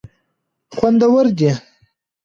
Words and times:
خوندور 0.75 1.25
دي. 1.37 1.51